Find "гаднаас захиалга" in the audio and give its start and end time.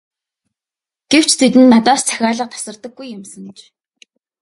1.73-2.45